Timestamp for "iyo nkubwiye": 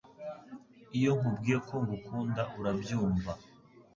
0.97-1.57